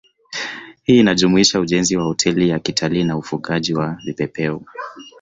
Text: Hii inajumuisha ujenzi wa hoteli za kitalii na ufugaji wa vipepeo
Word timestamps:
Hii 0.83 0.99
inajumuisha 0.99 1.59
ujenzi 1.59 1.97
wa 1.97 2.03
hoteli 2.03 2.49
za 2.49 2.59
kitalii 2.59 3.03
na 3.03 3.17
ufugaji 3.17 3.73
wa 3.73 3.97
vipepeo 4.05 4.61